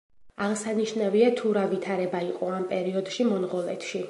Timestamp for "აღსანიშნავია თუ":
0.45-1.53